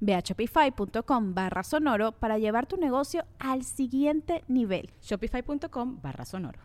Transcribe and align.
Ve 0.00 0.14
a 0.14 0.20
shopify.com 0.20 1.34
barra 1.34 1.62
sonoro 1.62 2.12
para 2.12 2.38
llevar 2.38 2.66
tu 2.66 2.76
negocio 2.76 3.24
al 3.38 3.64
siguiente 3.64 4.44
nivel. 4.48 4.90
Shopify.com 5.02 6.00
barra 6.02 6.24
sonoro. 6.24 6.60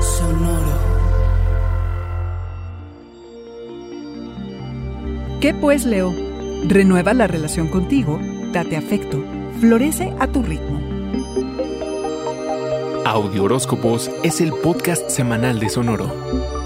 Sonoro. 0.00 0.92
¿Qué 5.40 5.54
pues, 5.54 5.84
Leo? 5.84 6.12
Renueva 6.68 7.14
la 7.14 7.26
relación 7.26 7.66
contigo, 7.68 8.20
date 8.52 8.76
afecto, 8.76 9.24
florece 9.58 10.14
a 10.20 10.28
tu 10.28 10.42
ritmo. 10.42 10.80
Audio 13.04 13.42
Horóscopos 13.42 14.10
es 14.22 14.40
el 14.40 14.52
podcast 14.52 15.10
semanal 15.10 15.58
de 15.58 15.68
Sonoro. 15.68 16.61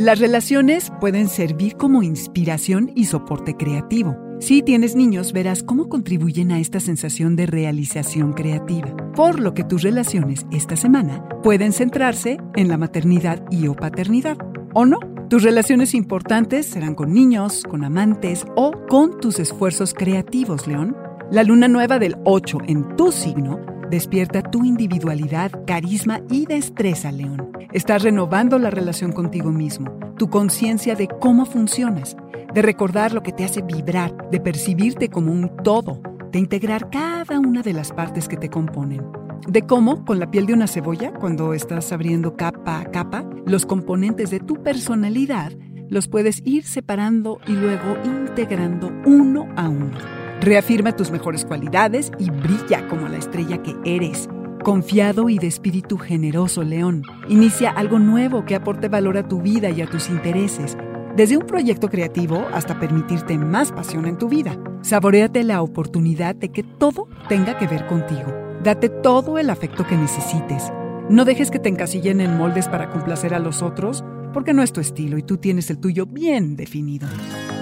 Las 0.00 0.18
relaciones 0.18 0.90
pueden 0.98 1.28
servir 1.28 1.76
como 1.76 2.02
inspiración 2.02 2.90
y 2.94 3.04
soporte 3.04 3.58
creativo. 3.58 4.16
Si 4.40 4.62
tienes 4.62 4.96
niños, 4.96 5.34
verás 5.34 5.62
cómo 5.62 5.90
contribuyen 5.90 6.52
a 6.52 6.58
esta 6.58 6.80
sensación 6.80 7.36
de 7.36 7.44
realización 7.44 8.32
creativa, 8.32 8.96
por 9.14 9.38
lo 9.38 9.52
que 9.52 9.62
tus 9.62 9.82
relaciones 9.82 10.46
esta 10.52 10.74
semana 10.74 11.28
pueden 11.42 11.74
centrarse 11.74 12.38
en 12.56 12.68
la 12.68 12.78
maternidad 12.78 13.44
y 13.50 13.66
o 13.66 13.74
paternidad, 13.74 14.38
¿o 14.72 14.86
no? 14.86 15.00
Tus 15.28 15.42
relaciones 15.42 15.92
importantes 15.92 16.64
serán 16.64 16.94
con 16.94 17.12
niños, 17.12 17.62
con 17.64 17.84
amantes 17.84 18.46
o 18.56 18.72
con 18.88 19.20
tus 19.20 19.38
esfuerzos 19.38 19.92
creativos, 19.92 20.66
León. 20.66 20.96
La 21.30 21.42
luna 21.42 21.68
nueva 21.68 21.98
del 21.98 22.16
8 22.24 22.56
en 22.68 22.96
tu 22.96 23.12
signo 23.12 23.60
despierta 23.90 24.40
tu 24.40 24.64
individualidad, 24.64 25.52
carisma 25.66 26.22
y 26.30 26.46
destreza, 26.46 27.12
León. 27.12 27.49
Estás 27.72 28.02
renovando 28.02 28.58
la 28.58 28.68
relación 28.70 29.12
contigo 29.12 29.52
mismo, 29.52 29.96
tu 30.16 30.28
conciencia 30.28 30.96
de 30.96 31.06
cómo 31.06 31.46
funcionas, 31.46 32.16
de 32.52 32.62
recordar 32.62 33.12
lo 33.12 33.22
que 33.22 33.30
te 33.30 33.44
hace 33.44 33.62
vibrar, 33.62 34.28
de 34.28 34.40
percibirte 34.40 35.08
como 35.08 35.30
un 35.30 35.56
todo, 35.62 36.00
de 36.32 36.40
integrar 36.40 36.90
cada 36.90 37.38
una 37.38 37.62
de 37.62 37.72
las 37.72 37.92
partes 37.92 38.26
que 38.26 38.36
te 38.36 38.50
componen. 38.50 39.06
De 39.46 39.62
cómo, 39.62 40.04
con 40.04 40.18
la 40.18 40.32
piel 40.32 40.46
de 40.46 40.54
una 40.54 40.66
cebolla, 40.66 41.12
cuando 41.12 41.54
estás 41.54 41.92
abriendo 41.92 42.36
capa 42.36 42.80
a 42.80 42.86
capa, 42.86 43.24
los 43.46 43.66
componentes 43.66 44.30
de 44.30 44.40
tu 44.40 44.60
personalidad 44.64 45.52
los 45.88 46.08
puedes 46.08 46.42
ir 46.44 46.64
separando 46.64 47.38
y 47.46 47.52
luego 47.52 47.96
integrando 48.04 48.90
uno 49.06 49.46
a 49.56 49.68
uno. 49.68 49.96
Reafirma 50.40 50.96
tus 50.96 51.12
mejores 51.12 51.44
cualidades 51.44 52.10
y 52.18 52.30
brilla 52.30 52.88
como 52.88 53.06
la 53.06 53.18
estrella 53.18 53.62
que 53.62 53.76
eres 53.84 54.28
Confiado 54.62 55.30
y 55.30 55.38
de 55.38 55.46
espíritu 55.46 55.96
generoso, 55.96 56.62
León. 56.62 57.02
Inicia 57.28 57.70
algo 57.70 57.98
nuevo 57.98 58.44
que 58.44 58.54
aporte 58.54 58.88
valor 58.88 59.16
a 59.16 59.26
tu 59.26 59.40
vida 59.40 59.70
y 59.70 59.80
a 59.80 59.86
tus 59.86 60.10
intereses. 60.10 60.76
Desde 61.16 61.38
un 61.38 61.46
proyecto 61.46 61.88
creativo 61.88 62.46
hasta 62.52 62.78
permitirte 62.78 63.38
más 63.38 63.72
pasión 63.72 64.04
en 64.04 64.18
tu 64.18 64.28
vida. 64.28 64.58
Saboreate 64.82 65.44
la 65.44 65.62
oportunidad 65.62 66.34
de 66.34 66.50
que 66.50 66.62
todo 66.62 67.08
tenga 67.26 67.56
que 67.56 67.66
ver 67.66 67.86
contigo. 67.86 68.34
Date 68.62 68.90
todo 68.90 69.38
el 69.38 69.48
afecto 69.48 69.86
que 69.86 69.96
necesites. 69.96 70.70
No 71.08 71.24
dejes 71.24 71.50
que 71.50 71.58
te 71.58 71.70
encasillen 71.70 72.20
en 72.20 72.36
moldes 72.36 72.68
para 72.68 72.90
complacer 72.90 73.32
a 73.32 73.38
los 73.38 73.62
otros, 73.62 74.04
porque 74.34 74.52
no 74.52 74.62
es 74.62 74.72
tu 74.72 74.80
estilo 74.80 75.16
y 75.16 75.22
tú 75.22 75.38
tienes 75.38 75.70
el 75.70 75.78
tuyo 75.78 76.04
bien 76.04 76.56
definido. 76.56 77.08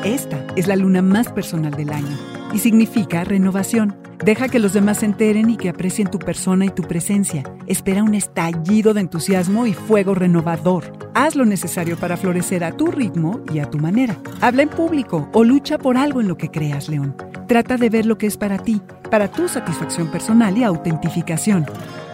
Esta 0.04 0.44
es 0.56 0.66
la 0.66 0.74
luna 0.74 1.00
más 1.00 1.32
personal 1.32 1.72
del 1.72 1.90
año 1.90 2.18
y 2.52 2.58
significa 2.58 3.22
renovación 3.22 3.96
Deja 4.24 4.48
que 4.48 4.58
los 4.58 4.72
demás 4.72 4.98
se 4.98 5.06
enteren 5.06 5.48
y 5.48 5.56
que 5.56 5.68
aprecien 5.68 6.10
tu 6.10 6.18
persona 6.18 6.64
y 6.64 6.70
tu 6.70 6.82
presencia. 6.82 7.44
Espera 7.66 8.02
un 8.02 8.14
estallido 8.14 8.92
de 8.92 9.00
entusiasmo 9.00 9.66
y 9.66 9.74
fuego 9.74 10.14
renovador. 10.14 10.92
Haz 11.14 11.36
lo 11.36 11.44
necesario 11.44 11.96
para 11.96 12.16
florecer 12.16 12.64
a 12.64 12.72
tu 12.72 12.88
ritmo 12.88 13.40
y 13.52 13.60
a 13.60 13.70
tu 13.70 13.78
manera. 13.78 14.16
Habla 14.40 14.62
en 14.62 14.68
público 14.70 15.28
o 15.32 15.44
lucha 15.44 15.78
por 15.78 15.96
algo 15.96 16.20
en 16.20 16.28
lo 16.28 16.36
que 16.36 16.50
creas, 16.50 16.88
León. 16.88 17.16
Trata 17.46 17.76
de 17.76 17.90
ver 17.90 18.06
lo 18.06 18.18
que 18.18 18.26
es 18.26 18.36
para 18.36 18.58
ti, 18.58 18.82
para 19.10 19.28
tu 19.28 19.48
satisfacción 19.48 20.08
personal 20.08 20.58
y 20.58 20.64
autentificación. 20.64 21.64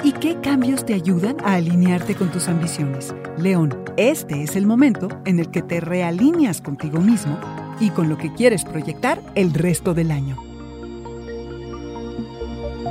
¿Y 0.05 0.13
qué 0.13 0.39
cambios 0.41 0.85
te 0.85 0.95
ayudan 0.95 1.37
a 1.43 1.55
alinearte 1.55 2.15
con 2.15 2.31
tus 2.31 2.49
ambiciones? 2.49 3.15
León, 3.39 3.75
este 3.97 4.43
es 4.43 4.57
el 4.57 4.67
momento 4.67 5.09
en 5.25 5.41
el 5.41 5.51
que 5.51 5.63
te 5.63 5.81
realineas 5.81 6.61
contigo 6.61 7.01
mismo 7.01 7.39
y 7.81 7.91
con 7.91 8.11
lo 8.11 8.19
que 8.19 8.33
quieres 8.35 8.65
proyectar 8.65 9.21
el 9.35 9.55
resto 9.55 9.95
del 9.95 10.11
año. 10.11 10.54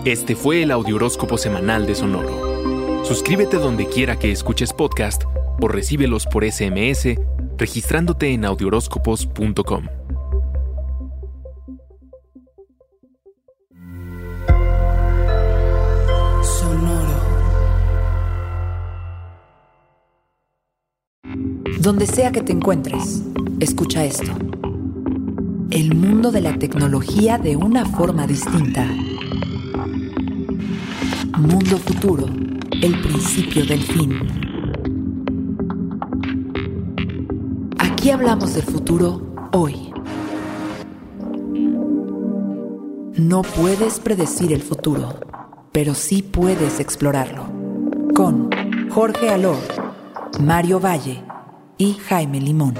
Este 0.05 0.35
fue 0.35 0.63
el 0.63 0.71
Audioróscopo 0.71 1.37
Semanal 1.37 1.85
de 1.85 1.95
Sonoro. 1.95 3.05
Suscríbete 3.05 3.55
donde 3.55 3.87
quiera 3.87 4.19
que 4.19 4.33
escuches 4.33 4.73
podcast 4.73 5.23
o 5.61 5.69
recíbelos 5.69 6.25
por 6.25 6.43
SMS 6.43 7.15
registrándote 7.57 8.33
en 8.33 8.43
audioróscopos.com. 8.43 9.85
Sonoro. 16.43 17.13
Donde 21.79 22.07
sea 22.07 22.33
que 22.33 22.41
te 22.41 22.51
encuentres, 22.51 23.23
escucha 23.61 24.03
esto. 24.03 24.33
El 25.71 25.95
mundo 25.95 26.29
de 26.31 26.41
la 26.41 26.59
tecnología 26.59 27.37
de 27.37 27.55
una 27.55 27.85
forma 27.85 28.27
distinta. 28.27 28.85
Mundo 31.37 31.77
Futuro, 31.79 32.27
el 32.79 33.01
principio 33.01 33.65
del 33.65 33.81
fin. 33.81 34.19
Aquí 37.79 38.11
hablamos 38.11 38.53
del 38.53 38.63
futuro 38.63 39.49
hoy. 39.51 39.91
No 43.17 43.41
puedes 43.41 43.99
predecir 43.99 44.53
el 44.53 44.61
futuro, 44.61 45.19
pero 45.71 45.95
sí 45.95 46.21
puedes 46.21 46.79
explorarlo. 46.79 47.45
Con 48.13 48.49
Jorge 48.91 49.29
Alor, 49.29 49.57
Mario 50.39 50.79
Valle 50.79 51.23
y 51.79 51.93
Jaime 51.93 52.39
Limón. 52.39 52.75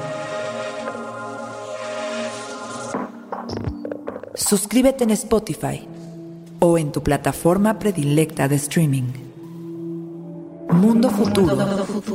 Suscríbete 4.35 5.06
en 5.06 5.12
Spotify 5.12 5.88
o 6.66 6.78
en 6.78 6.94
tu 6.94 7.04
plataforma 7.04 7.78
predilecta 7.78 8.48
de 8.48 8.56
streaming. 8.56 9.12
Mundo 10.72 11.10
Futuro 11.10 11.58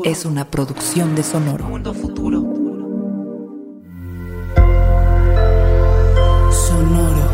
es 0.04 0.24
una 0.24 0.46
producción 0.46 1.14
de 1.14 1.22
Sonoro. 1.22 1.66
Mundo 1.66 1.92
Futuro. 1.92 2.40
Sonoro. 6.50 7.28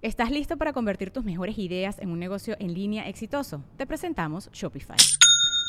¿Estás 0.00 0.30
listo 0.30 0.56
para 0.56 0.72
convertir 0.72 1.10
tus 1.10 1.24
mejores 1.24 1.58
ideas 1.58 1.98
en 1.98 2.08
un 2.08 2.18
negocio 2.18 2.56
en 2.58 2.72
línea 2.72 3.06
exitoso? 3.06 3.62
Te 3.76 3.86
presentamos 3.86 4.48
Shopify. 4.50 4.96